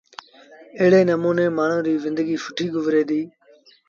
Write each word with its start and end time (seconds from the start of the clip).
ايڙي 0.79 1.01
نموٚني 1.09 1.45
مآڻهوٚٚݩ 1.57 1.85
ريٚ 1.87 2.01
زندگيٚ 2.05 2.43
سُٺيٚ 2.45 2.73
گزري 2.75 3.01
ديٚ۔ 3.09 3.27